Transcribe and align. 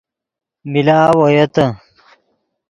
ملاؤ 0.71 1.13
اویتے 1.25 1.65